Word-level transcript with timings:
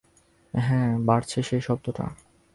হ্যাঁ, 0.53 0.91
বাড়ছে 1.05 1.39
সেই 1.43 1.61
শব্দটা! 1.61 2.05